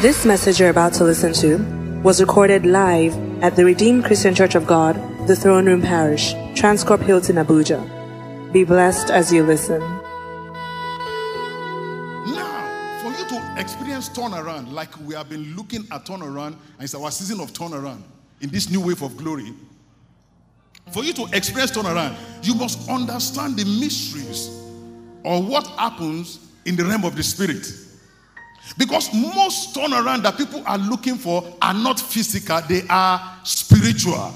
This 0.00 0.24
message 0.24 0.60
you're 0.60 0.70
about 0.70 0.92
to 0.94 1.02
listen 1.02 1.32
to 1.32 1.56
was 2.04 2.20
recorded 2.20 2.64
live 2.64 3.16
at 3.42 3.56
the 3.56 3.64
Redeemed 3.64 4.04
Christian 4.04 4.32
Church 4.32 4.54
of 4.54 4.64
God, 4.64 4.94
the 5.26 5.34
Throne 5.34 5.66
Room 5.66 5.82
Parish, 5.82 6.34
Transcorp 6.54 7.02
Hilton, 7.02 7.34
Abuja. 7.34 7.82
Be 8.52 8.62
blessed 8.62 9.10
as 9.10 9.32
you 9.32 9.42
listen. 9.42 9.80
Now, 12.30 13.00
for 13.02 13.10
you 13.10 13.26
to 13.26 13.54
experience 13.60 14.08
turnaround, 14.08 14.70
like 14.70 14.96
we 15.00 15.16
have 15.16 15.28
been 15.28 15.56
looking 15.56 15.84
at 15.90 16.06
turnaround, 16.06 16.54
and 16.54 16.82
it's 16.82 16.94
our 16.94 17.10
season 17.10 17.40
of 17.40 17.52
turnaround 17.52 18.02
in 18.40 18.50
this 18.50 18.70
new 18.70 18.80
wave 18.80 19.02
of 19.02 19.16
glory. 19.16 19.52
For 20.92 21.02
you 21.02 21.12
to 21.14 21.26
experience 21.32 21.72
turnaround, 21.72 22.14
you 22.46 22.54
must 22.54 22.88
understand 22.88 23.56
the 23.56 23.64
mysteries 23.64 24.46
of 25.24 25.48
what 25.48 25.66
happens 25.66 26.38
in 26.66 26.76
the 26.76 26.84
realm 26.84 27.04
of 27.04 27.16
the 27.16 27.24
spirit. 27.24 27.66
Because 28.76 29.12
most 29.14 29.74
turnaround 29.74 30.22
that 30.22 30.36
people 30.36 30.62
are 30.66 30.78
looking 30.78 31.16
for 31.16 31.44
are 31.62 31.74
not 31.74 31.98
physical, 31.98 32.60
they 32.68 32.82
are 32.88 33.38
spiritual. 33.44 34.32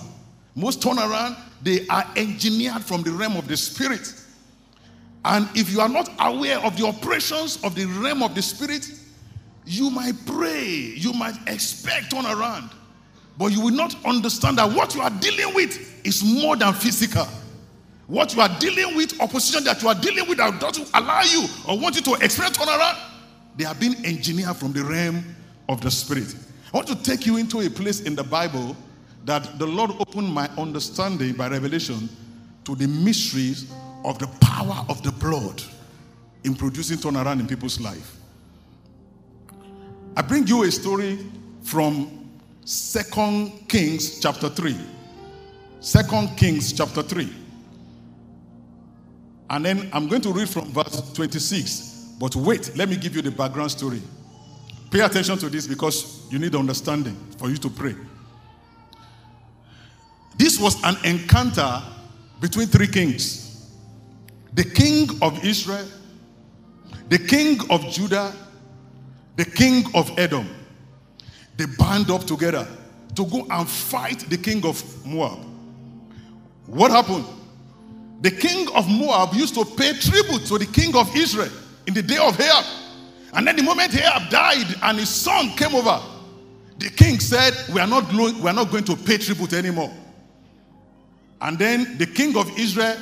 Most 0.54 0.80
turnaround, 0.80 1.36
they 1.62 1.86
are 1.88 2.04
engineered 2.16 2.82
from 2.82 3.02
the 3.02 3.10
realm 3.12 3.36
of 3.36 3.46
the 3.46 3.56
spirit. 3.56 4.12
And 5.24 5.48
if 5.54 5.70
you 5.70 5.80
are 5.80 5.88
not 5.88 6.08
aware 6.18 6.58
of 6.60 6.76
the 6.76 6.86
operations 6.86 7.62
of 7.62 7.74
the 7.74 7.84
realm 7.84 8.22
of 8.22 8.34
the 8.34 8.42
spirit, 8.42 8.90
you 9.64 9.90
might 9.90 10.14
pray, 10.26 10.92
you 10.96 11.12
might 11.12 11.36
expect 11.46 12.12
turnaround, 12.12 12.72
but 13.38 13.52
you 13.52 13.60
will 13.60 13.74
not 13.74 13.94
understand 14.04 14.58
that 14.58 14.72
what 14.72 14.94
you 14.94 15.00
are 15.00 15.10
dealing 15.10 15.54
with 15.54 16.04
is 16.04 16.24
more 16.24 16.56
than 16.56 16.74
physical. 16.74 17.26
What 18.08 18.34
you 18.34 18.42
are 18.42 18.48
dealing 18.58 18.96
with, 18.96 19.20
opposition 19.20 19.64
that 19.64 19.80
you 19.82 19.88
are 19.88 19.94
dealing 19.94 20.28
with 20.28 20.38
that 20.38 20.60
doesn't 20.60 20.90
allow 20.92 21.22
you 21.22 21.46
or 21.68 21.78
want 21.78 21.94
you 21.94 22.02
to 22.02 22.14
experience 22.24 22.58
turnaround, 22.58 22.98
they 23.56 23.64
have 23.64 23.78
been 23.78 23.94
engineered 24.04 24.56
from 24.56 24.72
the 24.72 24.82
realm 24.82 25.24
of 25.68 25.80
the 25.80 25.90
spirit. 25.90 26.34
I 26.72 26.76
want 26.76 26.88
to 26.88 27.02
take 27.02 27.26
you 27.26 27.36
into 27.36 27.60
a 27.60 27.68
place 27.68 28.00
in 28.00 28.14
the 28.14 28.24
Bible 28.24 28.76
that 29.24 29.58
the 29.58 29.66
Lord 29.66 29.92
opened 29.98 30.32
my 30.32 30.48
understanding 30.58 31.34
by 31.34 31.48
revelation 31.48 32.08
to 32.64 32.74
the 32.74 32.88
mysteries 32.88 33.72
of 34.04 34.18
the 34.18 34.26
power 34.40 34.84
of 34.88 35.02
the 35.02 35.12
blood 35.12 35.62
in 36.44 36.54
producing 36.54 36.96
turnaround 36.98 37.40
in 37.40 37.46
people's 37.46 37.80
life. 37.80 38.16
I 40.16 40.22
bring 40.22 40.46
you 40.46 40.64
a 40.64 40.70
story 40.70 41.18
from 41.62 42.28
Second 42.64 43.68
Kings 43.68 44.20
chapter 44.20 44.48
3. 44.48 44.76
Second 45.80 46.36
Kings 46.36 46.72
chapter 46.72 47.02
3. 47.02 47.32
And 49.50 49.64
then 49.64 49.90
I'm 49.92 50.08
going 50.08 50.22
to 50.22 50.32
read 50.32 50.48
from 50.48 50.72
verse 50.72 51.12
26. 51.12 51.91
But 52.22 52.36
wait, 52.36 52.76
let 52.76 52.88
me 52.88 52.94
give 52.94 53.16
you 53.16 53.22
the 53.22 53.32
background 53.32 53.72
story. 53.72 54.00
Pay 54.92 55.00
attention 55.00 55.38
to 55.38 55.48
this 55.48 55.66
because 55.66 56.24
you 56.30 56.38
need 56.38 56.54
understanding 56.54 57.16
for 57.36 57.50
you 57.50 57.56
to 57.56 57.68
pray. 57.68 57.96
This 60.36 60.60
was 60.60 60.80
an 60.84 60.94
encounter 61.04 61.82
between 62.40 62.68
three 62.68 62.86
kings 62.86 63.72
the 64.52 64.62
king 64.62 65.08
of 65.20 65.44
Israel, 65.44 65.84
the 67.08 67.18
king 67.18 67.58
of 67.70 67.84
Judah, 67.90 68.32
the 69.34 69.44
king 69.44 69.84
of 69.92 70.16
Edom. 70.16 70.48
They 71.56 71.66
band 71.66 72.08
up 72.08 72.22
together 72.22 72.68
to 73.16 73.26
go 73.26 73.48
and 73.50 73.68
fight 73.68 74.20
the 74.30 74.38
king 74.38 74.64
of 74.64 74.80
Moab. 75.04 75.40
What 76.66 76.92
happened? 76.92 77.24
The 78.20 78.30
king 78.30 78.68
of 78.76 78.88
Moab 78.88 79.34
used 79.34 79.54
to 79.56 79.64
pay 79.64 79.94
tribute 79.94 80.46
to 80.46 80.58
the 80.58 80.66
king 80.66 80.94
of 80.94 81.16
Israel 81.16 81.50
in 81.86 81.94
the 81.94 82.02
day 82.02 82.18
of 82.18 82.38
Ahab. 82.38 82.64
And 83.34 83.46
then 83.46 83.56
the 83.56 83.62
moment 83.62 83.94
Ahab 83.94 84.30
died 84.30 84.74
and 84.82 84.98
his 84.98 85.08
son 85.08 85.50
came 85.50 85.74
over, 85.74 86.00
the 86.78 86.90
king 86.90 87.20
said, 87.20 87.54
We 87.72 87.80
are 87.80 87.86
not, 87.86 88.10
going, 88.10 88.40
we 88.42 88.48
are 88.48 88.52
not 88.52 88.70
going 88.70 88.84
to 88.84 88.96
pay 88.96 89.18
tribute 89.18 89.52
anymore. 89.52 89.92
And 91.40 91.58
then 91.58 91.98
the 91.98 92.06
king 92.06 92.36
of 92.36 92.58
Israel 92.58 92.96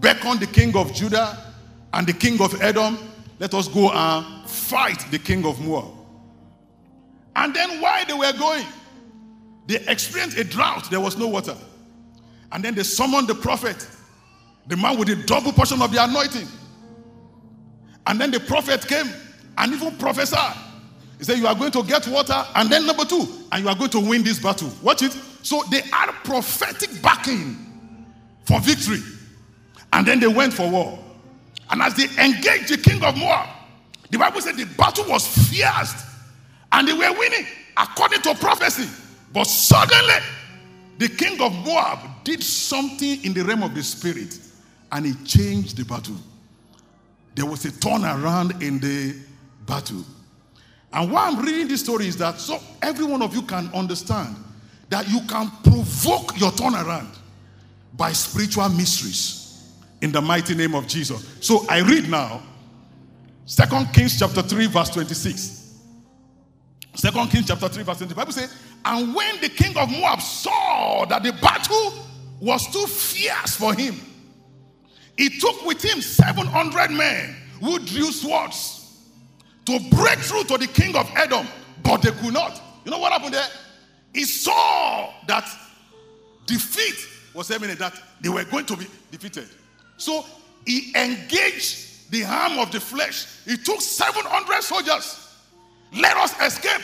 beckoned 0.00 0.40
the 0.40 0.46
king 0.46 0.76
of 0.76 0.92
Judah 0.94 1.52
and 1.92 2.06
the 2.06 2.12
king 2.12 2.40
of 2.40 2.60
Edom, 2.60 2.98
let 3.38 3.54
us 3.54 3.68
go 3.68 3.90
and 3.90 4.48
fight 4.48 5.04
the 5.10 5.18
king 5.18 5.46
of 5.46 5.60
Moab. 5.60 5.92
And 7.36 7.54
then 7.54 7.80
while 7.80 8.04
they 8.04 8.14
were 8.14 8.32
going, 8.32 8.66
they 9.66 9.76
experienced 9.86 10.36
a 10.38 10.44
drought, 10.44 10.90
there 10.90 11.00
was 11.00 11.16
no 11.16 11.28
water. 11.28 11.56
And 12.52 12.64
then 12.64 12.74
they 12.74 12.82
summoned 12.82 13.28
the 13.28 13.34
prophet, 13.34 13.86
the 14.66 14.76
man 14.76 14.98
with 14.98 15.08
the 15.08 15.16
double 15.16 15.52
portion 15.52 15.82
of 15.82 15.92
the 15.92 16.02
anointing. 16.02 16.48
And 18.06 18.20
then 18.20 18.30
the 18.30 18.40
prophet 18.40 18.86
came 18.86 19.06
and 19.58 19.72
even 19.72 19.96
prophesied. 19.96 20.56
He 21.18 21.24
said, 21.24 21.38
You 21.38 21.46
are 21.46 21.54
going 21.54 21.72
to 21.72 21.82
get 21.82 22.06
water. 22.08 22.44
And 22.54 22.70
then 22.70 22.86
number 22.86 23.04
two, 23.04 23.26
and 23.52 23.62
you 23.64 23.68
are 23.68 23.76
going 23.76 23.90
to 23.90 24.00
win 24.00 24.22
this 24.22 24.38
battle. 24.38 24.70
Watch 24.82 25.02
it. 25.02 25.12
So 25.42 25.62
they 25.70 25.80
had 25.80 26.10
prophetic 26.24 27.02
backing 27.02 27.56
for 28.44 28.60
victory. 28.60 29.00
And 29.92 30.06
then 30.06 30.20
they 30.20 30.26
went 30.26 30.52
for 30.52 30.68
war. 30.68 30.98
And 31.70 31.80
as 31.80 31.94
they 31.94 32.04
engaged 32.22 32.68
the 32.68 32.78
king 32.78 33.02
of 33.02 33.16
Moab, 33.16 33.48
the 34.10 34.18
Bible 34.18 34.40
said 34.40 34.56
the 34.56 34.66
battle 34.76 35.04
was 35.08 35.26
fierce 35.26 35.94
and 36.72 36.86
they 36.86 36.92
were 36.92 37.12
winning 37.18 37.46
according 37.76 38.20
to 38.22 38.34
prophecy. 38.34 38.88
But 39.32 39.44
suddenly, 39.44 40.14
the 40.98 41.08
king 41.08 41.40
of 41.40 41.52
Moab 41.64 41.98
did 42.22 42.42
something 42.42 43.24
in 43.24 43.32
the 43.32 43.42
realm 43.42 43.62
of 43.62 43.74
the 43.74 43.82
spirit 43.82 44.38
and 44.92 45.06
he 45.06 45.14
changed 45.24 45.76
the 45.76 45.84
battle. 45.84 46.16
There 47.34 47.46
was 47.46 47.64
a 47.64 47.70
turnaround 47.70 48.62
in 48.62 48.78
the 48.78 49.16
battle. 49.66 50.04
And 50.92 51.10
why 51.10 51.26
I'm 51.26 51.44
reading 51.44 51.68
this 51.68 51.80
story 51.80 52.06
is 52.06 52.16
that 52.18 52.40
so 52.40 52.60
every 52.80 53.04
one 53.04 53.22
of 53.22 53.34
you 53.34 53.42
can 53.42 53.68
understand 53.74 54.36
that 54.90 55.08
you 55.08 55.20
can 55.28 55.50
provoke 55.64 56.38
your 56.38 56.52
turnaround 56.52 57.08
by 57.94 58.12
spiritual 58.12 58.68
mysteries 58.68 59.72
in 60.00 60.12
the 60.12 60.20
mighty 60.20 60.54
name 60.54 60.74
of 60.74 60.86
Jesus. 60.86 61.36
So 61.40 61.66
I 61.68 61.80
read 61.80 62.08
now 62.08 62.42
Second 63.46 63.92
Kings 63.92 64.18
chapter 64.18 64.42
3 64.42 64.66
verse 64.66 64.90
26. 64.90 65.78
Second 66.94 67.28
Kings 67.28 67.46
chapter 67.46 67.68
3 67.68 67.82
verse 67.82 67.98
20. 67.98 68.10
The 68.10 68.14
Bible 68.14 68.32
says, 68.32 68.54
and 68.84 69.14
when 69.14 69.40
the 69.40 69.48
king 69.48 69.76
of 69.76 69.90
Moab 69.90 70.20
saw 70.20 71.04
that 71.06 71.22
the 71.22 71.32
battle 71.32 71.94
was 72.40 72.66
too 72.72 72.86
fierce 72.86 73.56
for 73.56 73.74
him, 73.74 74.00
he 75.16 75.38
took 75.38 75.64
with 75.64 75.82
him 75.82 76.00
700 76.00 76.90
men 76.90 77.36
who 77.60 77.78
drew 77.78 78.10
swords 78.10 79.02
to 79.66 79.78
break 79.90 80.18
through 80.18 80.44
to 80.44 80.58
the 80.58 80.66
king 80.66 80.96
of 80.96 81.10
Edom, 81.16 81.46
but 81.82 82.02
they 82.02 82.10
could 82.10 82.34
not. 82.34 82.60
You 82.84 82.90
know 82.90 82.98
what 82.98 83.12
happened 83.12 83.34
there? 83.34 83.48
He 84.12 84.24
saw 84.24 85.12
that 85.26 85.48
defeat 86.46 87.08
was 87.34 87.50
imminent, 87.50 87.78
that 87.78 88.00
they 88.20 88.28
were 88.28 88.44
going 88.44 88.66
to 88.66 88.76
be 88.76 88.86
defeated. 89.10 89.48
So 89.96 90.24
he 90.66 90.92
engaged 90.94 92.10
the 92.10 92.24
arm 92.24 92.58
of 92.58 92.70
the 92.70 92.80
flesh. 92.80 93.26
He 93.44 93.56
took 93.56 93.80
700 93.80 94.62
soldiers. 94.62 95.20
Let 95.96 96.16
us 96.16 96.40
escape. 96.40 96.82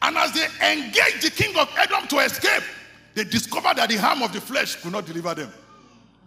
And 0.00 0.16
as 0.16 0.32
they 0.32 0.46
engaged 0.72 1.22
the 1.22 1.30
king 1.30 1.56
of 1.56 1.68
Edom 1.76 2.08
to 2.08 2.18
escape, 2.18 2.62
they 3.14 3.24
discovered 3.24 3.76
that 3.76 3.88
the 3.88 3.98
arm 3.98 4.22
of 4.22 4.32
the 4.32 4.40
flesh 4.40 4.76
could 4.76 4.92
not 4.92 5.06
deliver 5.06 5.34
them. 5.34 5.52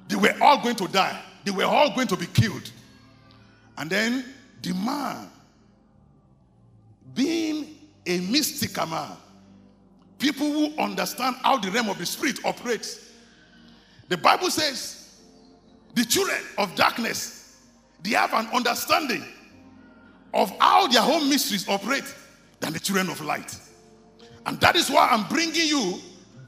They 0.08 0.16
were 0.16 0.36
all 0.42 0.62
going 0.62 0.76
to 0.78 0.88
die. 0.88 1.22
They 1.46 1.52
were 1.52 1.64
all 1.64 1.94
going 1.96 2.08
to 2.08 2.18
be 2.18 2.26
killed. 2.26 2.70
And 3.78 3.90
then 3.90 4.26
the 4.62 4.74
man, 4.74 5.30
being 7.14 7.78
a 8.06 8.20
mystical 8.20 8.88
man, 8.88 9.12
people 10.18 10.52
who 10.52 10.78
understand 10.78 11.36
how 11.44 11.58
the 11.58 11.70
realm 11.72 11.90
of 11.90 11.98
the 12.00 12.06
spirit 12.06 12.44
operates. 12.44 13.12
The 14.10 14.18
Bible 14.18 14.50
says 14.50 15.22
the 15.94 16.04
children 16.04 16.42
of 16.58 16.76
darkness, 16.76 17.58
they 18.02 18.12
have 18.12 18.34
an 18.34 18.48
understanding 18.48 19.24
of 20.34 20.52
how 20.60 20.88
their 20.88 21.02
own 21.02 21.30
mysteries 21.30 21.68
operate 21.70 22.14
than 22.60 22.74
the 22.74 22.80
children 22.80 23.10
of 23.10 23.22
light. 23.22 23.58
And 24.46 24.60
that 24.62 24.76
is 24.76 24.90
why 24.90 25.10
I'm 25.10 25.28
bringing 25.28 25.68
you 25.68 26.00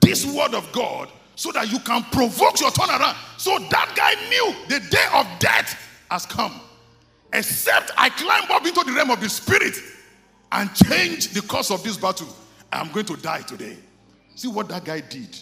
this 0.02 0.26
word 0.26 0.54
of 0.54 0.72
God 0.72 1.10
so 1.38 1.52
that 1.52 1.72
you 1.72 1.80
can 1.80 2.04
provoke 2.06 2.60
your 2.60 2.72
turnaround. 2.72 3.16
So 3.40 3.58
that 3.60 3.94
guy 3.96 4.16
knew 4.28 4.56
the 4.68 4.86
day 4.90 5.06
of 5.14 5.28
death 5.40 5.80
has 6.10 6.26
come. 6.26 6.60
Except 7.32 7.92
I 7.96 8.10
climb 8.10 8.50
up 8.50 8.66
into 8.66 8.84
the 8.84 8.92
realm 8.92 9.12
of 9.12 9.22
the 9.22 9.30
spirit 9.30 9.76
and 10.52 10.74
change 10.74 11.34
the 11.34 11.42
course 11.42 11.70
of 11.70 11.84
this 11.84 11.96
battle. 11.96 12.28
I'm 12.74 12.92
going 12.92 13.06
to 13.06 13.16
die 13.18 13.42
today. 13.42 13.78
See 14.34 14.48
what 14.48 14.68
that 14.70 14.84
guy 14.84 15.00
did. 15.02 15.38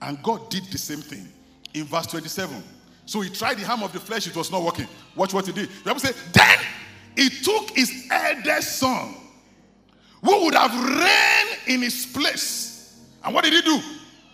And 0.00 0.20
God 0.22 0.48
did 0.48 0.64
the 0.64 0.78
same 0.78 1.02
thing 1.02 1.28
in 1.74 1.84
verse 1.84 2.06
27. 2.06 2.64
So 3.04 3.20
he 3.20 3.28
tried 3.28 3.58
the 3.58 3.68
arm 3.70 3.82
of 3.82 3.92
the 3.92 4.00
flesh, 4.00 4.26
it 4.26 4.34
was 4.34 4.50
not 4.50 4.62
working. 4.62 4.88
Watch 5.16 5.34
what 5.34 5.46
he 5.46 5.52
did. 5.52 5.68
The 5.68 5.84
Bible 5.84 6.00
says, 6.00 6.16
Then 6.32 6.58
he 7.14 7.28
took 7.28 7.70
his 7.70 8.06
eldest 8.10 8.78
son, 8.78 9.14
who 10.24 10.44
would 10.46 10.54
have 10.54 10.72
reigned 10.72 11.58
in 11.66 11.82
his 11.82 12.06
place. 12.06 12.98
And 13.22 13.34
what 13.34 13.44
did 13.44 13.52
he 13.52 13.60
do? 13.60 13.82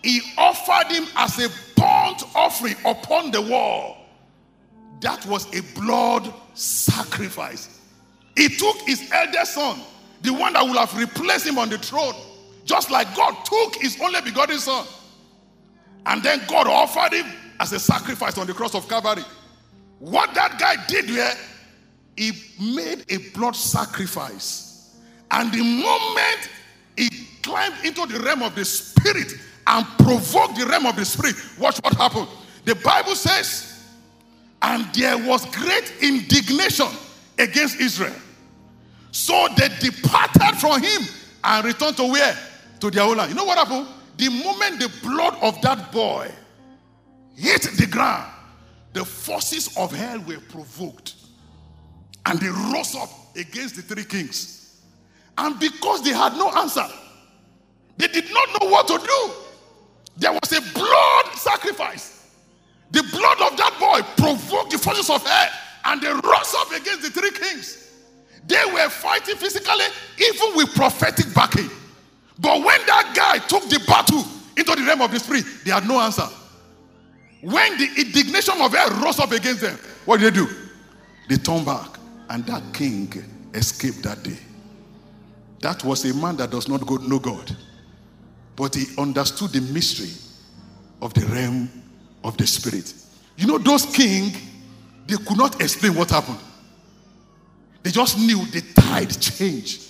He 0.02 0.20
offered 0.38 0.92
him 0.92 1.06
as 1.16 1.38
a 1.38 1.48
burnt 1.76 2.22
offering 2.34 2.76
upon 2.84 3.30
the 3.30 3.42
wall. 3.42 4.06
That 5.00 5.24
was 5.26 5.46
a 5.54 5.62
blood 5.78 6.32
sacrifice. 6.54 7.80
He 8.36 8.48
took 8.48 8.76
his 8.82 9.10
eldest 9.12 9.54
son 9.54 9.80
the 10.22 10.32
one 10.32 10.54
that 10.54 10.64
will 10.64 10.74
have 10.78 10.96
replaced 10.96 11.46
him 11.46 11.58
on 11.58 11.68
the 11.68 11.78
throne, 11.78 12.14
just 12.64 12.90
like 12.90 13.14
God 13.14 13.44
took 13.44 13.76
his 13.76 14.00
only 14.00 14.20
begotten 14.22 14.58
son. 14.58 14.86
And 16.06 16.22
then 16.22 16.40
God 16.48 16.66
offered 16.66 17.12
him 17.12 17.26
as 17.60 17.72
a 17.72 17.78
sacrifice 17.78 18.38
on 18.38 18.46
the 18.46 18.54
cross 18.54 18.74
of 18.74 18.88
Calvary. 18.88 19.24
What 19.98 20.34
that 20.34 20.58
guy 20.58 20.76
did 20.86 21.06
here, 21.06 21.32
he 22.16 22.32
made 22.60 23.04
a 23.08 23.18
blood 23.36 23.56
sacrifice. 23.56 24.96
And 25.30 25.52
the 25.52 25.62
moment 25.62 26.50
he 26.96 27.08
climbed 27.42 27.84
into 27.84 28.06
the 28.06 28.20
realm 28.20 28.42
of 28.42 28.54
the 28.54 28.64
spirit 28.64 29.32
and 29.66 29.86
provoked 29.98 30.58
the 30.58 30.66
realm 30.66 30.86
of 30.86 30.96
the 30.96 31.04
spirit, 31.04 31.36
watch 31.58 31.78
what 31.78 31.94
happened. 31.94 32.28
The 32.64 32.74
Bible 32.76 33.14
says, 33.14 33.84
and 34.62 34.92
there 34.94 35.18
was 35.18 35.44
great 35.54 35.92
indignation 36.00 36.86
against 37.38 37.80
Israel. 37.80 38.14
So 39.12 39.48
they 39.56 39.68
departed 39.80 40.56
from 40.58 40.82
him 40.82 41.02
and 41.44 41.64
returned 41.64 41.96
to 41.96 42.04
where? 42.10 42.36
To 42.80 42.90
their 42.90 43.04
own 43.04 43.16
land. 43.16 43.30
You 43.30 43.36
know 43.36 43.44
what 43.44 43.58
happened? 43.58 43.86
The 44.16 44.30
moment 44.30 44.80
the 44.80 44.90
blood 45.02 45.36
of 45.42 45.60
that 45.62 45.92
boy 45.92 46.30
hit 47.34 47.62
the 47.62 47.86
ground, 47.86 48.30
the 48.92 49.04
forces 49.04 49.76
of 49.76 49.92
hell 49.92 50.20
were 50.20 50.40
provoked. 50.48 51.14
And 52.24 52.40
they 52.40 52.48
rose 52.48 52.94
up 52.96 53.10
against 53.36 53.76
the 53.76 53.82
three 53.82 54.04
kings. 54.04 54.80
And 55.38 55.58
because 55.60 56.02
they 56.02 56.12
had 56.12 56.32
no 56.32 56.50
answer, 56.50 56.86
they 57.98 58.08
did 58.08 58.24
not 58.32 58.48
know 58.60 58.70
what 58.70 58.88
to 58.88 58.98
do. 58.98 59.45
There 60.16 60.32
was 60.32 60.52
a 60.52 60.60
blood 60.72 61.34
sacrifice. 61.34 62.30
The 62.90 63.02
blood 63.02 63.52
of 63.52 63.56
that 63.58 63.76
boy 63.78 64.00
provoked 64.22 64.72
the 64.72 64.78
forces 64.78 65.10
of 65.10 65.26
hell, 65.26 65.50
and 65.86 66.00
they 66.00 66.08
rose 66.08 66.54
up 66.56 66.70
against 66.70 67.02
the 67.02 67.10
three 67.10 67.32
kings. 67.32 67.90
They 68.46 68.62
were 68.72 68.88
fighting 68.88 69.36
physically, 69.36 69.84
even 70.18 70.56
with 70.56 70.74
prophetic 70.74 71.34
backing. 71.34 71.68
But 72.38 72.58
when 72.58 72.80
that 72.86 73.12
guy 73.14 73.38
took 73.46 73.68
the 73.68 73.82
battle 73.86 74.24
into 74.56 74.74
the 74.74 74.86
realm 74.86 75.02
of 75.02 75.10
the 75.10 75.18
spirit, 75.18 75.44
they 75.64 75.72
had 75.72 75.86
no 75.86 76.00
answer. 76.00 76.28
When 77.42 77.76
the 77.76 77.88
indignation 77.98 78.60
of 78.60 78.72
hell 78.72 78.90
rose 79.02 79.18
up 79.18 79.32
against 79.32 79.60
them, 79.60 79.78
what 80.04 80.20
did 80.20 80.34
they 80.34 80.36
do? 80.36 80.48
They 81.28 81.36
turned 81.36 81.66
back, 81.66 81.98
and 82.30 82.46
that 82.46 82.62
king 82.72 83.12
escaped 83.52 84.02
that 84.04 84.22
day. 84.22 84.38
That 85.60 85.82
was 85.84 86.04
a 86.04 86.14
man 86.14 86.36
that 86.36 86.50
does 86.50 86.68
not 86.68 86.88
know 87.02 87.18
God, 87.18 87.56
but 88.56 88.74
he 88.74 88.86
understood 88.98 89.50
the 89.52 89.60
mystery 89.72 90.10
of 91.02 91.12
the 91.14 91.24
realm 91.26 91.70
of 92.24 92.36
the 92.36 92.46
spirit. 92.46 92.92
You 93.36 93.46
know, 93.46 93.58
those 93.58 93.84
kings, 93.86 94.40
they 95.06 95.16
could 95.16 95.36
not 95.36 95.60
explain 95.60 95.94
what 95.94 96.10
happened. 96.10 96.38
They 97.82 97.90
just 97.90 98.18
knew 98.18 98.44
the 98.46 98.62
tide 98.74 99.10
changed, 99.20 99.82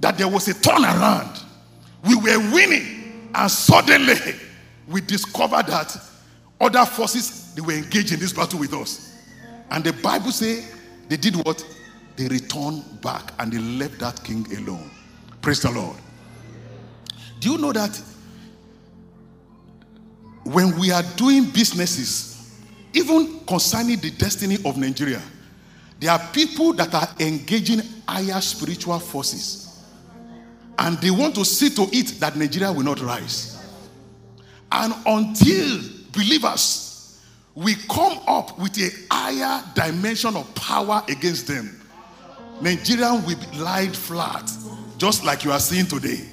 that 0.00 0.18
there 0.18 0.28
was 0.28 0.46
a 0.48 0.54
turnaround. 0.54 1.42
We 2.06 2.14
were 2.14 2.38
winning, 2.52 3.30
and 3.34 3.50
suddenly 3.50 4.14
we 4.86 5.00
discovered 5.00 5.66
that 5.66 5.96
other 6.60 6.84
forces 6.84 7.54
they 7.54 7.62
were 7.62 7.72
engaged 7.72 8.12
in 8.12 8.20
this 8.20 8.32
battle 8.32 8.60
with 8.60 8.72
us. 8.74 9.18
And 9.70 9.82
the 9.82 9.92
Bible 9.94 10.30
say 10.30 10.64
they 11.08 11.16
did 11.16 11.34
what? 11.36 11.64
They 12.16 12.28
returned 12.28 13.00
back 13.02 13.32
and 13.38 13.52
they 13.52 13.58
left 13.58 13.98
that 13.98 14.22
king 14.22 14.46
alone. 14.56 14.90
Praise 15.42 15.60
the 15.60 15.70
Lord. 15.70 15.96
Do 17.46 17.52
you 17.52 17.58
know 17.58 17.70
that 17.70 17.96
when 20.42 20.76
we 20.80 20.90
are 20.90 21.04
doing 21.14 21.44
businesses, 21.44 22.58
even 22.92 23.38
concerning 23.46 23.98
the 24.00 24.10
destiny 24.10 24.56
of 24.64 24.76
Nigeria, 24.76 25.22
there 26.00 26.10
are 26.10 26.18
people 26.32 26.72
that 26.72 26.92
are 26.92 27.08
engaging 27.20 27.82
higher 28.08 28.40
spiritual 28.40 28.98
forces. 28.98 29.80
And 30.76 30.98
they 30.98 31.12
want 31.12 31.36
to 31.36 31.44
see 31.44 31.70
to 31.70 31.82
it 31.92 32.18
that 32.18 32.34
Nigeria 32.34 32.72
will 32.72 32.82
not 32.82 33.00
rise. 33.00 33.64
And 34.72 34.92
until 35.06 35.82
believers 36.10 37.22
we 37.54 37.76
come 37.88 38.18
up 38.26 38.58
with 38.58 38.76
a 38.78 38.90
higher 39.14 39.62
dimension 39.76 40.34
of 40.34 40.52
power 40.56 41.00
against 41.08 41.46
them, 41.46 41.80
Nigeria 42.60 43.12
will 43.24 43.38
lie 43.62 43.86
flat, 43.86 44.50
just 44.98 45.24
like 45.24 45.44
you 45.44 45.52
are 45.52 45.60
seeing 45.60 45.86
today. 45.86 46.30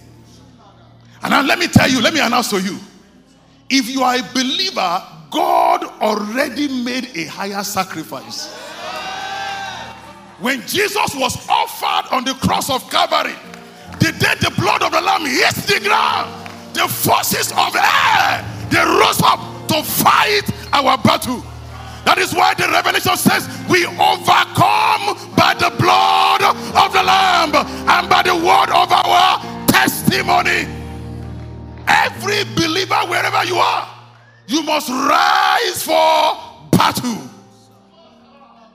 And 1.23 1.31
now 1.31 1.41
let 1.41 1.57
me 1.57 1.67
tell 1.67 1.89
you, 1.89 2.01
let 2.01 2.13
me 2.13 2.19
announce 2.19 2.49
to 2.49 2.61
you. 2.61 2.77
If 3.69 3.89
you 3.89 4.03
are 4.03 4.15
a 4.15 4.23
believer, 4.33 5.01
God 5.31 5.83
already 6.01 6.67
made 6.83 7.09
a 7.15 7.25
higher 7.25 7.63
sacrifice. 7.63 8.53
When 10.39 10.61
Jesus 10.67 11.15
was 11.15 11.47
offered 11.49 12.13
on 12.13 12.25
the 12.25 12.33
cross 12.33 12.69
of 12.69 12.89
Calvary, 12.91 13.33
the 13.99 14.11
day 14.11 14.35
the 14.41 14.53
blood 14.59 14.83
of 14.83 14.91
the 14.91 14.99
Lamb 14.99 15.25
hit 15.25 15.55
the 15.55 15.79
ground, 15.87 16.29
the 16.73 16.87
forces 16.87 17.51
of 17.53 17.75
air 17.75 18.45
they 18.69 18.83
rose 18.83 19.21
up 19.23 19.39
to 19.69 19.81
fight 19.81 20.43
our 20.73 20.97
battle. 20.97 21.41
That 22.05 22.17
is 22.17 22.33
why 22.33 22.53
the 22.55 22.67
revelation 22.67 23.15
says 23.15 23.47
we 23.69 23.85
overcome 23.85 25.15
by 25.37 25.55
the 25.55 25.71
blood 25.79 26.43
of 26.43 26.91
the 26.91 27.01
Lamb 27.01 27.55
and 27.55 28.09
by 28.09 28.23
the 28.23 28.35
word 28.35 28.69
of 28.75 28.91
our 28.91 29.39
testimony. 29.67 30.82
Every 32.23 32.55
believer, 32.55 32.95
wherever 33.07 33.43
you 33.43 33.57
are, 33.57 33.89
you 34.47 34.63
must 34.63 34.87
rise 34.89 35.83
for 35.83 36.69
battle. 36.71 37.29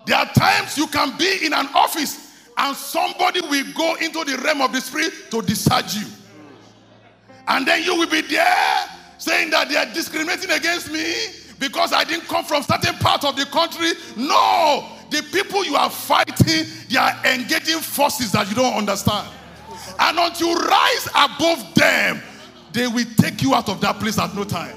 There 0.05 0.17
are 0.17 0.27
times 0.27 0.77
you 0.77 0.87
can 0.87 1.17
be 1.17 1.47
in 1.47 1.55
an 1.55 1.67
office 1.75 2.47
and 2.59 2.77
somebody 2.77 3.41
will 3.41 3.65
go 3.75 3.95
into 3.95 4.25
the 4.25 4.37
realm 4.45 4.61
of 4.61 4.73
the 4.73 4.81
spirit 4.83 5.31
to 5.31 5.41
discharge 5.41 5.95
you. 5.95 6.07
And 7.47 7.67
then 7.67 7.83
you 7.85 7.97
will 7.97 8.09
be 8.09 8.21
there 8.21 8.85
saying 9.17 9.51
that 9.51 9.71
they 9.71 9.77
are 9.77 9.87
discriminating 9.95 10.51
against 10.51 10.93
me 10.93 11.15
because 11.59 11.95
I 11.95 12.05
didn't 12.05 12.29
come 12.29 12.45
from 12.45 12.63
certain 12.63 12.97
part 12.97 13.25
of 13.25 13.37
the 13.37 13.47
country. 13.47 13.93
No, 14.17 14.89
the 15.09 15.23
people 15.33 15.65
you 15.65 15.77
are 15.77 15.91
fighting, 15.91 16.67
they 16.91 16.99
are 16.99 17.17
engaging 17.25 17.81
forces 17.81 18.33
that 18.33 18.49
you 18.51 18.55
don't 18.55 18.75
understand. 18.75 19.27
And 19.99 20.19
until 20.19 20.49
you 20.49 20.55
rise 20.55 21.09
above 21.15 21.75
them, 21.75 22.21
they 22.73 22.87
will 22.87 23.07
take 23.17 23.43
you 23.43 23.55
out 23.55 23.69
of 23.69 23.81
that 23.81 23.99
place 23.99 24.19
at 24.19 24.35
no 24.35 24.45
time. 24.45 24.77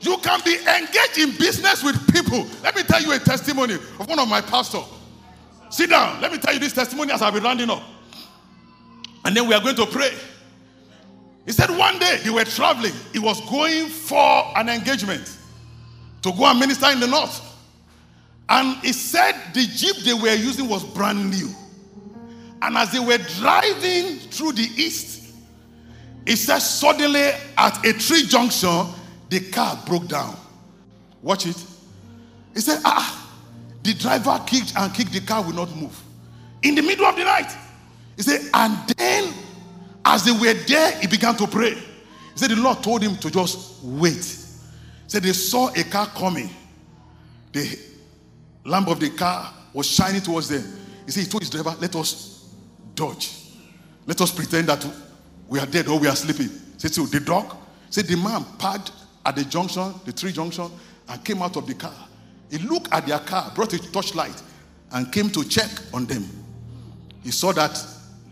You 0.00 0.16
can 0.18 0.40
be 0.44 0.56
engaged 0.56 1.18
in 1.18 1.36
business 1.36 1.82
with 1.82 2.12
people. 2.12 2.46
Let 2.62 2.76
me 2.76 2.82
tell 2.82 3.02
you 3.02 3.12
a 3.12 3.18
testimony 3.18 3.74
of 3.74 4.08
one 4.08 4.18
of 4.18 4.28
my 4.28 4.40
pastors. 4.40 4.84
Sit 5.70 5.90
down. 5.90 6.20
Let 6.20 6.32
me 6.32 6.38
tell 6.38 6.54
you 6.54 6.60
this 6.60 6.72
testimony 6.72 7.12
as 7.12 7.22
I'll 7.22 7.32
be 7.32 7.40
rounding 7.40 7.70
up. 7.70 7.82
And 9.24 9.36
then 9.36 9.48
we 9.48 9.54
are 9.54 9.60
going 9.60 9.76
to 9.76 9.86
pray. 9.86 10.12
He 11.44 11.52
said 11.52 11.70
one 11.70 11.98
day 11.98 12.20
they 12.22 12.30
were 12.30 12.44
traveling. 12.44 12.92
He 13.12 13.18
was 13.18 13.40
going 13.48 13.86
for 13.86 14.52
an 14.56 14.68
engagement 14.68 15.38
to 16.22 16.32
go 16.32 16.44
and 16.46 16.58
minister 16.58 16.90
in 16.90 17.00
the 17.00 17.06
north. 17.06 17.42
And 18.48 18.76
he 18.78 18.92
said 18.92 19.32
the 19.54 19.66
jeep 19.66 19.96
they 19.98 20.14
were 20.14 20.34
using 20.34 20.68
was 20.68 20.84
brand 20.84 21.30
new. 21.30 21.48
And 22.62 22.76
as 22.76 22.92
they 22.92 23.00
were 23.00 23.18
driving 23.38 24.18
through 24.18 24.52
the 24.52 24.68
east, 24.76 25.25
he 26.26 26.36
said 26.36 26.58
suddenly 26.58 27.30
at 27.56 27.86
a 27.86 27.92
tree 27.92 28.24
junction, 28.24 28.86
the 29.28 29.40
car 29.50 29.80
broke 29.86 30.08
down. 30.08 30.36
Watch 31.22 31.46
it. 31.46 31.56
He 32.52 32.60
said, 32.60 32.80
ah, 32.84 33.30
the 33.82 33.94
driver 33.94 34.42
kicked 34.46 34.74
and 34.76 34.92
kicked 34.92 35.12
the 35.12 35.20
car 35.20 35.42
will 35.42 35.52
not 35.52 35.74
move. 35.76 35.98
In 36.62 36.74
the 36.74 36.82
middle 36.82 37.06
of 37.06 37.16
the 37.16 37.24
night. 37.24 37.54
He 38.16 38.22
said, 38.22 38.40
and 38.54 38.88
then 38.96 39.32
as 40.04 40.24
they 40.24 40.32
were 40.32 40.54
there, 40.54 40.92
he 41.00 41.06
began 41.06 41.36
to 41.36 41.46
pray. 41.46 41.74
He 41.74 42.38
said, 42.38 42.50
the 42.50 42.56
Lord 42.56 42.82
told 42.82 43.02
him 43.02 43.16
to 43.16 43.30
just 43.30 43.84
wait. 43.84 44.14
He 44.14 45.08
said, 45.08 45.22
they 45.22 45.32
saw 45.32 45.68
a 45.74 45.84
car 45.84 46.06
coming. 46.06 46.50
The 47.52 47.78
lamp 48.64 48.88
of 48.88 49.00
the 49.00 49.10
car 49.10 49.52
was 49.72 49.86
shining 49.86 50.22
towards 50.22 50.48
them. 50.48 50.64
He 51.04 51.12
said, 51.12 51.24
he 51.24 51.28
told 51.28 51.42
his 51.42 51.50
driver, 51.50 51.74
let 51.80 51.94
us 51.94 52.52
dodge. 52.94 53.32
Let 54.06 54.20
us 54.20 54.32
pretend 54.32 54.68
that 54.68 54.86
we 55.48 55.58
are 55.58 55.66
dead 55.66 55.88
or 55.88 55.98
we 55.98 56.08
are 56.08 56.16
sleeping. 56.16 56.48
Said, 56.78 56.92
so 56.92 57.06
the 57.06 57.20
dog, 57.20 57.56
said 57.90 58.06
the 58.06 58.16
man 58.16 58.44
parked 58.58 58.92
at 59.24 59.36
the 59.36 59.44
junction, 59.44 59.94
the 60.04 60.12
tree 60.12 60.32
junction, 60.32 60.70
and 61.08 61.24
came 61.24 61.42
out 61.42 61.56
of 61.56 61.66
the 61.66 61.74
car. 61.74 61.94
He 62.50 62.58
looked 62.58 62.92
at 62.92 63.06
their 63.06 63.18
car, 63.18 63.50
brought 63.54 63.72
a 63.72 63.78
torchlight, 63.92 64.42
and 64.92 65.12
came 65.12 65.30
to 65.30 65.48
check 65.48 65.70
on 65.92 66.06
them. 66.06 66.24
He 67.22 67.30
saw 67.30 67.52
that 67.52 67.82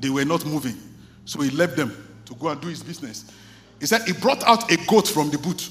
they 0.00 0.10
were 0.10 0.24
not 0.24 0.44
moving, 0.44 0.76
so 1.24 1.40
he 1.40 1.50
left 1.50 1.76
them 1.76 1.92
to 2.26 2.34
go 2.34 2.48
and 2.48 2.60
do 2.60 2.68
his 2.68 2.82
business. 2.82 3.32
He 3.80 3.86
said 3.86 4.02
he 4.02 4.12
brought 4.12 4.44
out 4.44 4.70
a 4.70 4.76
goat 4.86 5.08
from 5.08 5.30
the 5.30 5.38
boot, 5.38 5.68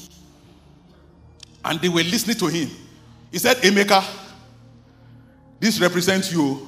and 1.64 1.80
they 1.80 1.90
were 1.90 2.04
listening 2.04 2.38
to 2.38 2.48
him. 2.48 2.70
He 3.32 3.38
said, 3.38 3.58
Emeka, 3.58 4.04
this 5.60 5.80
represents 5.80 6.32
you. 6.32 6.68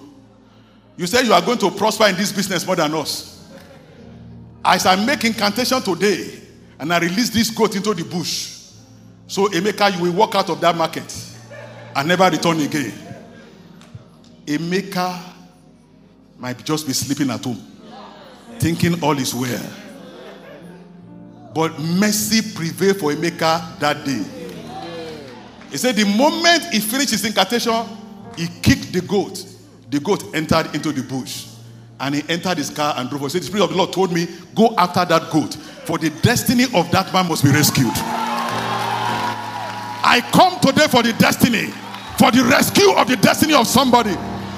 You 0.97 1.07
said 1.07 1.25
you 1.25 1.33
are 1.33 1.41
going 1.41 1.57
to 1.59 1.69
prosper 1.71 2.07
in 2.07 2.15
this 2.15 2.31
business 2.31 2.65
more 2.65 2.77
than 2.77 2.93
us. 2.93 3.34
As 4.67 4.87
I 4.87 4.95
make 4.95 5.23
incantation 5.23 5.79
today, 5.81 6.41
and 6.79 6.91
I 6.91 6.97
release 6.99 7.29
this 7.29 7.51
goat 7.51 7.75
into 7.75 7.93
the 7.93 8.03
bush. 8.03 8.53
So, 9.27 9.47
Emeka, 9.47 9.95
you 9.95 10.03
will 10.03 10.13
walk 10.13 10.35
out 10.35 10.49
of 10.49 10.59
that 10.61 10.75
market 10.75 11.13
and 11.95 12.07
never 12.07 12.29
return 12.29 12.59
again. 12.59 12.93
Emeka 14.45 15.21
might 16.37 16.63
just 16.65 16.85
be 16.87 16.93
sleeping 16.93 17.29
at 17.29 17.43
home. 17.43 17.61
thinking 18.59 19.01
all 19.03 19.17
is 19.17 19.33
well. 19.33 19.63
But 21.53 21.79
mercy 21.79 22.41
prevailed 22.53 22.97
for 22.97 23.11
Emeka 23.11 23.79
that 23.79 24.03
day. 24.05 24.23
He 25.71 25.77
said, 25.77 25.95
the 25.95 26.05
moment 26.05 26.65
he 26.73 26.79
finished 26.79 27.11
his 27.11 27.25
incantation, 27.25 27.85
he 28.37 28.47
kicked 28.61 28.91
the 28.91 29.01
goat. 29.01 29.45
The 29.89 29.99
goat 29.99 30.33
entered 30.33 30.73
into 30.75 30.91
the 30.91 31.03
bush. 31.03 31.47
And 31.99 32.15
he 32.15 32.23
entered 32.29 32.57
his 32.57 32.69
car 32.69 32.93
and 32.97 33.09
drove. 33.09 33.31
Said, 33.31 33.41
The 33.41 33.45
Spirit 33.45 33.63
of 33.63 33.69
the 33.71 33.77
Lord 33.77 33.93
told 33.93 34.11
me, 34.11 34.27
Go 34.53 34.73
after 34.77 35.05
that 35.05 35.31
goat, 35.31 35.55
for 35.55 35.97
the 35.97 36.09
destiny 36.21 36.65
of 36.73 36.91
that 36.91 37.11
man 37.13 37.27
must 37.27 37.43
be 37.43 37.51
rescued. 37.51 37.93
I 40.07 40.21
come 40.31 40.59
today 40.59 40.87
for 40.87 41.01
the 41.01 41.13
destiny, 41.13 41.71
for 42.19 42.31
the 42.31 42.43
rescue 42.43 42.91
of 42.91 43.07
the 43.07 43.15
destiny 43.15 43.53
of 43.53 43.65
somebody, 43.65 44.13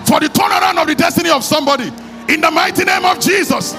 for 0.06 0.20
the 0.20 0.28
turnaround 0.28 0.82
of 0.82 0.88
the 0.88 0.96
destiny 0.96 1.30
of 1.30 1.44
somebody. 1.44 1.92
In 2.28 2.42
the 2.42 2.52
mighty 2.52 2.84
name 2.84 3.06
of 3.06 3.20
Jesus. 3.20 3.72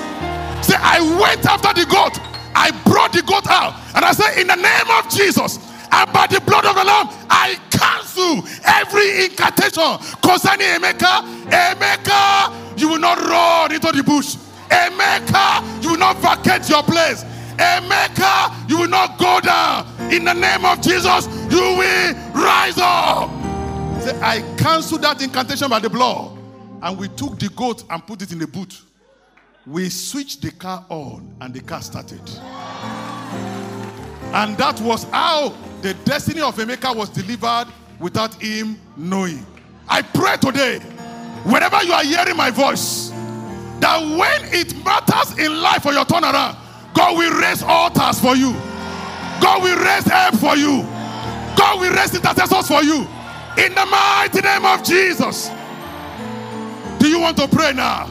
Say, 0.63 0.75
I 0.77 1.01
went 1.21 1.45
after 1.47 1.73
the 1.79 1.87
goat. 1.87 2.19
I 2.55 2.71
brought 2.85 3.13
the 3.13 3.23
goat 3.23 3.47
out. 3.49 3.75
And 3.95 4.05
I 4.05 4.13
say, 4.13 4.41
In 4.41 4.47
the 4.47 4.57
name 4.57 4.91
of 4.99 5.09
Jesus, 5.11 5.59
and 5.91 6.13
by 6.13 6.27
the 6.27 6.41
blood 6.41 6.65
of 6.67 6.75
the 6.75 6.85
Lamb, 6.85 7.09
I 7.31 7.57
cancel 7.71 8.45
every 8.65 9.25
incantation 9.25 9.99
concerning 10.21 10.69
Emeka. 10.77 11.25
Emeka, 11.49 12.53
you 12.81 12.89
will 12.89 12.99
not 12.99 13.19
run 13.19 13.73
into 13.73 13.91
the 13.93 14.03
bush. 14.03 14.37
A 14.71 14.91
Emeka, 14.91 15.83
you 15.83 15.91
will 15.91 15.99
not 15.99 16.17
vacate 16.19 16.69
your 16.69 16.83
place. 16.83 17.23
A 17.23 17.81
Emeka, 17.81 18.69
you 18.69 18.79
will 18.79 18.89
not 18.89 19.19
go 19.19 19.41
down. 19.41 19.87
In 20.13 20.25
the 20.25 20.35
name 20.35 20.65
of 20.65 20.81
Jesus, 20.81 21.27
you 21.51 21.61
will 21.61 22.15
rise 22.35 22.79
up. 22.79 23.31
Say, 24.03 24.19
I 24.21 24.43
cancel 24.57 24.99
that 24.99 25.23
incantation 25.23 25.69
by 25.69 25.79
the 25.81 25.91
blood. 25.91 26.37
And 26.83 26.99
we 26.99 27.09
took 27.09 27.39
the 27.39 27.49
goat 27.49 27.85
and 27.91 28.07
put 28.07 28.23
it 28.23 28.31
in 28.33 28.39
the 28.39 28.47
boot. 28.47 28.81
We 29.67 29.89
switched 29.89 30.43
the 30.43 30.51
car 30.53 30.87
on 30.89 31.35
and 31.41 31.53
the 31.53 31.61
car 31.61 31.83
started. 31.83 32.23
And 34.33 34.57
that 34.59 34.81
was 34.81 35.05
how 35.05 35.55
the 35.83 35.95
destiny 36.05 36.41
of 36.41 36.59
a 36.59 36.65
Emeka 36.65 36.95
was 36.95 37.09
delivered 37.09 37.67
without 37.99 38.35
him 38.41 38.79
knowing. 38.97 39.45
I 39.89 40.03
pray 40.03 40.37
today, 40.37 40.81
wherever 41.45 41.83
you 41.85 41.93
are 41.93 42.05
hearing 42.05 42.37
my 42.37 42.51
voice, 42.51 43.11
that 43.81 44.01
when 44.01 44.53
it 44.53 44.75
matters 44.85 45.39
in 45.39 45.61
life 45.61 45.83
for 45.83 45.93
your 45.93 46.05
turnaround, 46.05 46.57
God 46.95 47.17
will 47.17 47.41
raise 47.41 47.63
altars 47.63 48.21
for 48.21 48.35
you. 48.35 48.53
God 49.41 49.63
will 49.63 49.79
raise 49.79 50.05
help 50.05 50.35
for 50.37 50.57
you. 50.57 50.83
God 51.57 51.81
will 51.81 51.93
raise 51.93 52.15
intercessors 52.15 52.67
for 52.67 52.83
you. 52.83 53.07
In 53.57 53.75
the 53.75 53.87
mighty 53.87 54.41
name 54.41 54.65
of 54.65 54.83
Jesus. 54.83 55.51
Do 56.99 57.09
you 57.09 57.21
want 57.21 57.37
to 57.37 57.49
pray 57.49 57.73
now? 57.73 58.09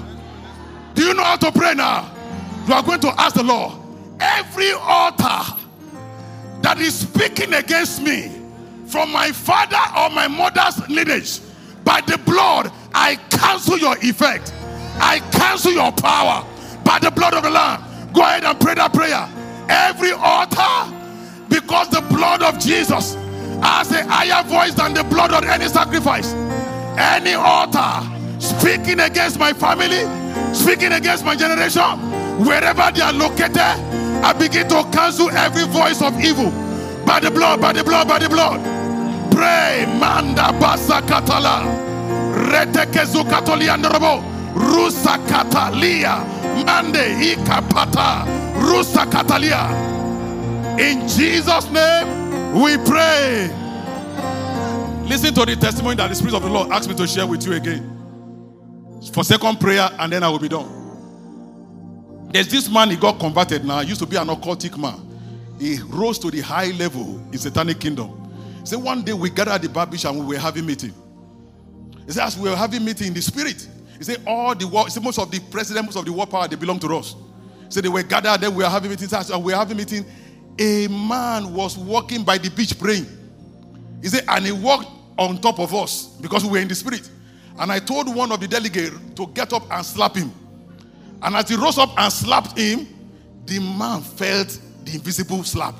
Do 0.94 1.04
you 1.04 1.14
know 1.14 1.24
how 1.24 1.36
to 1.38 1.52
pray 1.52 1.74
now? 1.74 2.12
You 2.68 2.74
are 2.74 2.84
going 2.84 3.00
to 3.02 3.14
ask 3.20 3.36
the 3.36 3.44
Lord. 3.44 3.74
Every 4.20 4.72
altar 4.72 5.56
that 6.62 6.80
is 6.80 7.00
speaking 7.00 7.54
against 7.54 8.02
me 8.02 8.32
from 8.88 9.12
my 9.12 9.32
father 9.32 9.78
or 9.98 10.10
my 10.10 10.28
mother's 10.28 10.90
lineage, 10.90 11.40
by 11.88 12.02
the 12.02 12.18
blood, 12.18 12.70
I 12.94 13.16
cancel 13.30 13.78
your 13.78 13.96
effect. 14.00 14.52
I 15.00 15.20
cancel 15.32 15.72
your 15.72 15.94
power 15.94 16.46
by 16.84 17.00
the 17.00 17.10
blood 17.10 17.34
of 17.34 17.44
the 17.44 17.50
Lamb. 17.50 17.82
Go 18.12 18.24
ahead 18.24 18.44
and 18.44 18.60
pray 18.60 18.76
that 18.76 18.92
prayer. 18.92 19.24
Every 19.70 20.12
altar, 20.12 20.94
because 21.48 21.88
the 21.88 22.02
blood 22.14 22.44
of 22.44 22.60
Jesus 22.60 23.16
has 23.64 23.90
a 23.94 24.04
higher 24.04 24.44
voice 24.44 24.74
than 24.74 24.96
the 24.96 25.06
blood 25.06 25.32
of 25.32 25.46
any 25.46 25.70
sacrifice. 25.70 26.34
Any 27.00 27.36
altar 27.36 28.04
speaking 28.38 29.00
against 29.00 29.40
my 29.40 29.54
family, 29.54 30.04
speaking 30.54 30.92
against 30.92 31.24
my 31.24 31.38
generation, 31.38 31.98
wherever 32.44 32.92
they 32.92 33.02
are 33.02 33.14
located, 33.14 33.58
I 33.58 34.34
begin 34.34 34.68
to 34.68 34.84
cancel 34.92 35.30
every 35.30 35.66
voice 35.68 36.02
of 36.02 36.20
evil 36.20 36.52
by 37.06 37.22
the 37.22 37.32
blood, 37.32 37.62
by 37.62 37.72
the 37.72 37.84
blood, 37.86 38.10
by 38.10 38.20
the 38.20 38.28
blood. 38.28 38.77
Pray, 39.38 39.86
Manda 40.00 40.52
Basa 40.60 41.00
Katala, 41.02 41.62
Retekezu 42.50 43.24
Katoliandrobo, 43.30 44.24
Rusa 44.56 45.20
Katalia, 45.28 46.26
Mande 46.66 47.36
Ikapata, 47.36 48.26
Rusa 48.56 49.06
Katalia. 49.06 49.70
In 50.80 51.08
Jesus' 51.08 51.70
name, 51.70 52.54
we 52.60 52.78
pray. 52.78 53.52
Listen 55.06 55.36
to 55.36 55.46
the 55.46 55.56
testimony 55.56 55.96
that 55.98 56.08
the 56.08 56.16
Spirit 56.16 56.34
of 56.34 56.42
the 56.42 56.50
Lord 56.50 56.72
asked 56.72 56.90
me 56.90 56.96
to 56.96 57.06
share 57.06 57.28
with 57.28 57.46
you 57.46 57.54
again. 57.54 57.94
For 59.14 59.24
second 59.24 59.60
prayer, 59.60 59.88
and 60.00 60.12
then 60.12 60.24
I 60.24 60.30
will 60.30 60.40
be 60.40 60.50
done. 60.50 60.68
There's 62.32 62.48
this 62.48 62.68
man, 62.72 62.90
he 62.90 62.96
got 62.96 63.20
converted 63.20 63.64
now. 63.64 63.82
He 63.82 63.90
used 63.90 64.02
to 64.02 64.08
be 64.08 64.16
an 64.16 64.30
occultic 64.30 64.76
man. 64.80 65.00
He 65.60 65.78
rose 65.90 66.18
to 66.20 66.32
the 66.32 66.42
high 66.42 66.72
level 66.72 67.22
in 67.32 67.38
satanic 67.38 67.80
kingdom. 67.80 68.27
Said, 68.68 68.84
one 68.84 69.02
day 69.02 69.14
we 69.14 69.30
gathered 69.30 69.54
at 69.54 69.62
the 69.62 69.70
bar 69.70 69.88
and 69.90 70.20
we 70.20 70.36
were 70.36 70.42
having 70.42 70.66
meeting. 70.66 70.94
He 72.06 72.12
said, 72.12 72.26
as 72.26 72.38
we 72.38 72.50
were 72.50 72.56
having 72.56 72.84
meeting 72.84 73.08
in 73.08 73.14
the 73.14 73.22
spirit, 73.22 73.66
he 73.98 74.04
said, 74.04 74.22
all 74.28 74.54
the 74.54 74.68
war, 74.68 74.90
said, 74.90 75.02
most 75.02 75.20
of 75.20 75.32
the 75.32 75.40
president, 75.40 75.86
most 75.86 75.96
of 75.96 76.04
the 76.04 76.12
world 76.12 76.30
power, 76.30 76.50
they 76.50 76.58
belong 76.58 76.78
to 76.80 76.96
us. 76.98 77.16
Said, 77.70 77.86
they 77.86 77.90
were 77.90 78.04
gathered, 78.04 78.42
then 78.42 78.54
we 78.54 78.66
were 78.66 78.70
having 78.70 78.90
meetings. 78.90 79.14
As 79.14 79.32
we 79.32 79.38
were 79.38 79.56
having 79.56 79.78
meeting, 79.78 80.06
a 80.60 80.90
man 80.90 81.54
was 81.54 81.78
walking 81.78 82.26
by 82.26 82.38
the 82.38 82.50
beach 82.50 82.78
praying. 82.78 83.06
He 84.02 84.10
said, 84.10 84.26
and 84.28 84.46
he 84.46 84.52
walked 84.52 84.90
on 85.18 85.40
top 85.40 85.60
of 85.60 85.74
us 85.74 86.18
because 86.20 86.44
we 86.44 86.52
were 86.52 86.60
in 86.60 86.68
the 86.68 86.76
spirit. 86.76 87.10
And 87.58 87.72
I 87.72 87.80
told 87.80 88.14
one 88.14 88.34
of 88.34 88.42
the 88.42 88.50
delegates 88.50 88.98
to 89.16 89.28
get 89.28 89.54
up 89.54 89.64
and 89.72 89.86
slap 89.86 90.18
him. 90.18 90.30
And 91.22 91.38
as 91.38 91.48
he 91.48 91.56
rose 91.56 91.78
up 91.78 91.98
and 91.98 92.12
slapped 92.12 92.60
him, 92.60 92.86
the 93.46 93.60
man 93.60 94.02
felt 94.02 94.60
the 94.84 94.94
invisible 94.94 95.46
slap. 95.46 95.76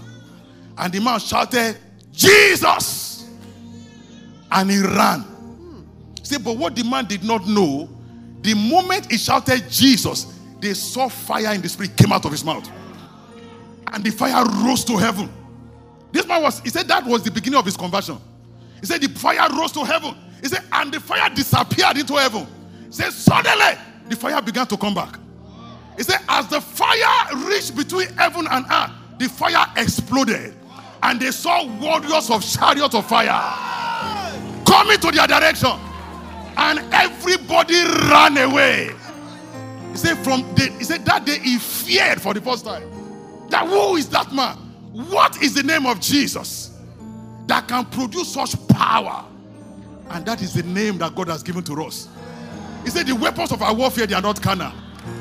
And 0.78 0.94
the 0.94 1.02
man 1.02 1.20
shouted, 1.20 1.76
Jesus! 2.18 3.30
And 4.52 4.72
he 4.72 4.82
ran. 4.82 5.24
See, 6.24 6.38
but 6.38 6.58
what 6.58 6.76
the 6.76 6.84
man 6.84 7.06
did 7.06 7.24
not 7.24 7.48
know, 7.48 7.88
the 8.42 8.54
moment 8.54 9.10
he 9.12 9.18
shouted 9.18 9.70
Jesus, 9.70 10.40
they 10.60 10.74
saw 10.74 11.08
fire 11.08 11.54
in 11.54 11.62
the 11.62 11.70
spirit 11.70 11.96
came 11.96 12.12
out 12.12 12.26
of 12.26 12.32
his 12.32 12.44
mouth. 12.44 12.70
And 13.94 14.04
the 14.04 14.10
fire 14.10 14.44
rose 14.66 14.84
to 14.86 14.98
heaven. 14.98 15.32
This 16.12 16.26
man 16.26 16.42
was, 16.42 16.60
he 16.62 16.70
said 16.70 16.88
that 16.88 17.06
was 17.06 17.24
the 17.24 17.32
beginning 17.32 17.60
of 17.60 17.66
his 17.66 17.78
conversion. 17.78 18.18
He 18.80 18.86
said 18.86 19.02
the 19.02 19.10
fire 19.10 19.48
rose 19.56 19.72
to 19.74 19.84
heaven. 19.84 20.16
He 20.42 20.48
said, 20.48 20.64
and 20.72 20.94
the 20.94 21.00
fire 21.00 21.30
disappeared 21.30 21.98
into 21.98 22.16
heaven. 22.16 22.48
He 22.88 22.92
said, 22.94 23.12
suddenly 23.12 23.78
the 24.08 24.16
fire 24.16 24.42
began 24.42 24.68
to 24.68 24.78
come 24.78 24.94
back. 24.94 25.18
He 25.98 26.04
said, 26.04 26.20
as 26.30 26.48
the 26.48 26.62
fire 26.62 27.36
reached 27.48 27.76
between 27.76 28.08
heaven 28.10 28.48
and 28.50 28.66
earth, 28.72 28.92
the 29.18 29.30
fire 29.30 29.66
exploded. 29.76 30.54
And 31.08 31.22
they 31.22 31.32
saw 31.32 31.66
warriors 31.80 32.30
of 32.30 32.44
chariots 32.44 32.94
of 32.94 33.08
fire 33.08 33.42
coming 34.66 35.00
to 35.00 35.10
their 35.10 35.26
direction. 35.26 35.72
And 36.58 36.80
everybody 36.94 37.82
ran 38.10 38.38
away. 38.38 38.92
He 39.92 39.98
said, 39.98 40.18
from 40.18 40.42
the, 40.56 40.70
he 40.78 40.84
said 40.84 41.06
that 41.06 41.26
day 41.26 41.40
he 41.40 41.60
feared 41.60 42.22
for 42.22 42.34
the 42.34 42.42
first 42.42 42.66
time. 42.66 42.84
That 43.48 43.70
who 43.70 43.96
is 43.96 44.10
that 44.10 44.34
man? 44.34 44.58
What 44.92 45.42
is 45.42 45.54
the 45.54 45.64
name 45.64 45.86
of 45.86 46.02
Jesus 46.02 46.78
that 47.46 47.70
can 47.70 47.86
produce 47.86 48.34
such 48.34 48.68
power? 48.68 49.24
And 50.10 50.26
that 50.26 50.42
is 50.42 50.56
the 50.56 50.64
name 50.64 50.98
that 50.98 51.16
God 51.16 51.30
has 51.30 51.42
given 51.42 51.64
to 51.64 51.84
us. 51.86 52.10
He 52.84 52.90
said, 52.90 53.08
The 53.08 53.16
weapons 53.16 53.54
of 53.54 53.62
our 53.62 53.74
warfare, 53.74 54.08
they 54.08 54.16
are 54.16 54.22
not 54.22 54.42
carnal, 54.42 54.74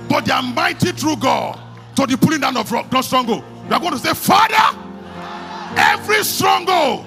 but 0.08 0.24
they 0.24 0.32
are 0.32 0.42
mighty 0.42 0.90
through 0.90 1.18
God 1.18 1.60
to 1.94 2.06
the 2.06 2.18
pulling 2.18 2.40
down 2.40 2.56
of 2.56 2.66
stronghold. 3.04 3.44
We 3.68 3.74
are 3.74 3.80
going 3.80 3.92
to 3.92 3.98
say, 3.98 4.14
Father, 4.14 4.75
every 6.06 6.22
stronghold 6.22 7.04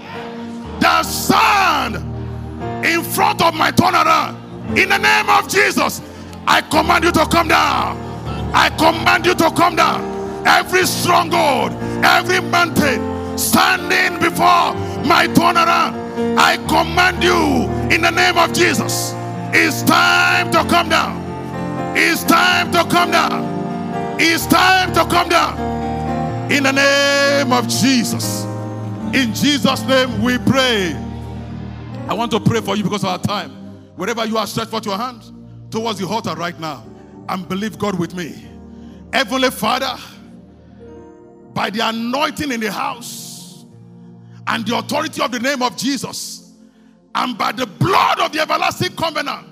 that 0.81 1.03
stand 1.03 1.95
in 2.85 3.01
front 3.01 3.41
of 3.41 3.53
my 3.53 3.71
turnaround, 3.71 4.35
in 4.77 4.89
the 4.89 4.97
name 4.97 5.29
of 5.29 5.47
Jesus, 5.47 6.01
I 6.45 6.59
command 6.59 7.05
you 7.05 7.11
to 7.13 7.25
come 7.27 7.47
down. 7.47 7.97
I 8.53 8.69
command 8.71 9.25
you 9.25 9.33
to 9.35 9.51
come 9.51 9.77
down. 9.77 10.03
Every 10.45 10.85
stronghold, 10.85 11.71
every 12.03 12.41
mountain 12.41 13.37
standing 13.37 14.19
before 14.19 14.75
my 15.07 15.27
turnaround, 15.31 15.95
I 16.37 16.57
command 16.67 17.23
you 17.23 17.71
in 17.95 18.01
the 18.01 18.11
name 18.11 18.37
of 18.37 18.51
Jesus. 18.51 19.13
It's 19.53 19.81
time 19.83 20.51
to 20.51 20.65
come 20.65 20.89
down. 20.89 21.23
It's 21.95 22.25
time 22.25 22.69
to 22.73 22.83
come 22.83 23.11
down. 23.11 24.17
It's 24.19 24.45
time 24.45 24.93
to 24.93 25.05
come 25.05 25.29
down. 25.29 26.51
In 26.51 26.63
the 26.63 26.73
name 26.73 27.53
of 27.53 27.69
Jesus. 27.69 28.38
In 29.13 29.33
Jesus' 29.33 29.81
name 29.85 30.21
we 30.21 30.37
pray. 30.37 30.93
I 32.07 32.13
want 32.13 32.29
to 32.31 32.39
pray 32.39 32.61
for 32.61 32.75
you 32.75 32.83
because 32.83 33.03
of 33.03 33.09
our 33.09 33.17
time. 33.17 33.49
Wherever 33.95 34.23
you 34.23 34.37
are, 34.37 34.45
stretch 34.45 34.67
forth 34.67 34.85
your 34.85 34.97
hands 34.97 35.33
towards 35.71 35.97
the 35.97 36.07
altar 36.07 36.35
right 36.35 36.57
now 36.59 36.85
and 37.27 37.49
believe 37.49 37.79
God 37.79 37.97
with 37.97 38.13
me. 38.13 38.47
Heavenly 39.11 39.49
Father, 39.49 39.97
by 41.53 41.71
the 41.71 41.87
anointing 41.87 42.51
in 42.51 42.59
the 42.59 42.71
house 42.71 43.65
and 44.45 44.63
the 44.65 44.77
authority 44.77 45.23
of 45.23 45.31
the 45.31 45.39
name 45.39 45.63
of 45.63 45.75
Jesus, 45.75 46.53
and 47.15 47.35
by 47.35 47.51
the 47.51 47.65
blood 47.65 48.19
of 48.19 48.31
the 48.31 48.39
everlasting 48.39 48.95
covenant, 48.95 49.47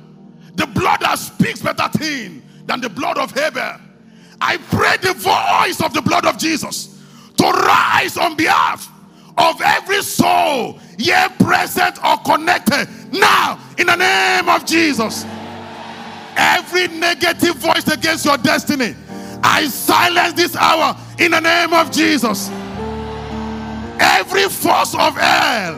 the 0.56 0.68
blood 0.68 1.00
that 1.02 1.18
speaks 1.18 1.62
better 1.62 1.90
thing 1.98 2.44
than 2.68 2.80
the 2.80 2.90
blood 2.90 3.18
of 3.18 3.36
Abel, 3.36 3.82
I 4.40 4.58
pray 4.58 4.98
the 5.02 5.14
voice 5.14 5.82
of 5.82 5.96
the 5.96 6.02
blood 6.02 6.28
of 6.28 6.38
Jesus 6.38 7.04
to 7.38 7.44
rise 7.44 8.18
on 8.18 8.36
behalf 8.36 8.92
of 9.38 9.62
every 9.62 10.02
soul 10.02 10.80
here 10.98 11.30
present 11.40 12.04
or 12.04 12.18
connected 12.20 12.88
now 13.12 13.60
in 13.78 13.88
the 13.88 13.96
name 13.96 14.50
of 14.50 14.66
Jesus. 14.66 15.26
Every 16.36 16.88
negative 16.88 17.56
voice 17.56 17.88
against 17.88 18.26
your 18.26 18.38
destiny, 18.38 18.96
I 19.44 19.68
silence 19.68 20.34
this 20.34 20.56
hour 20.56 20.96
in 21.20 21.32
the 21.32 21.40
name 21.40 21.74
of 21.74 21.92
Jesus. 21.92 22.50
Every 24.00 24.44
force 24.44 24.94
of 24.94 25.16
hell 25.16 25.76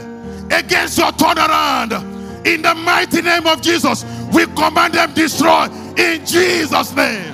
against 0.51 0.98
your 0.98 1.12
turnaround, 1.12 2.46
in 2.46 2.62
the 2.62 2.74
mighty 2.74 3.22
name 3.22 3.46
of 3.48 3.62
Jesus, 3.62 4.06
we 4.34 4.46
command 4.48 4.94
them 4.94 5.13
destroy 5.13 5.66
in 5.98 6.25
Jesus' 6.25 6.96
name. 6.96 7.34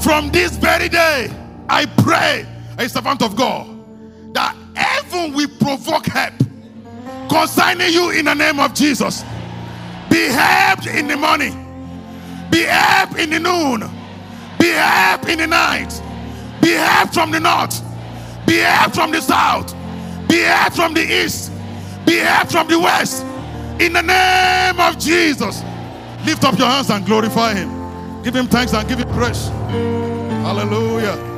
From 0.00 0.30
this 0.30 0.56
very 0.56 0.88
day, 0.88 1.30
I 1.68 1.86
pray, 1.86 2.46
a 2.78 2.88
servant 2.88 3.22
of 3.22 3.36
God, 3.36 3.67
heaven 5.08 5.34
will 5.34 5.48
provoke 5.58 6.06
help 6.06 6.34
concerning 7.28 7.92
you 7.92 8.10
in 8.10 8.24
the 8.24 8.34
name 8.34 8.58
of 8.60 8.74
Jesus. 8.74 9.22
Be 10.10 10.26
helped 10.26 10.86
in 10.86 11.06
the 11.06 11.16
morning, 11.16 11.52
be 12.50 12.62
helped 12.62 13.18
in 13.18 13.30
the 13.30 13.38
noon, 13.38 13.88
be 14.58 14.68
helped 14.68 15.28
in 15.28 15.38
the 15.38 15.46
night, 15.46 16.02
be 16.62 16.70
helped 16.70 17.14
from 17.14 17.30
the 17.30 17.40
north, 17.40 17.82
be 18.46 18.56
helped 18.56 18.94
from 18.94 19.10
the 19.10 19.20
south, 19.20 19.74
be 20.28 20.38
helped 20.38 20.76
from 20.76 20.94
the 20.94 21.02
east, 21.02 21.52
be 22.06 22.16
helped 22.16 22.52
from 22.52 22.68
the 22.68 22.78
west. 22.78 23.24
In 23.80 23.92
the 23.92 24.02
name 24.02 24.80
of 24.80 24.98
Jesus, 24.98 25.62
lift 26.24 26.42
up 26.44 26.58
your 26.58 26.66
hands 26.66 26.90
and 26.90 27.04
glorify 27.06 27.54
Him. 27.54 28.22
Give 28.22 28.34
Him 28.34 28.48
thanks 28.48 28.74
and 28.74 28.88
give 28.88 28.98
Him 28.98 29.08
praise. 29.10 29.46
Hallelujah. 30.42 31.37